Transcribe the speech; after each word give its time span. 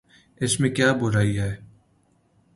اس 0.41 0.59
میں 0.59 0.69
کیا 0.69 0.91
برائی 0.93 1.37
ہے؟ 1.39 1.55